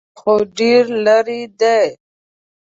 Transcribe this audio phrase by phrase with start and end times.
[0.03, 1.83] _هو، خو ډېر ليرې دی.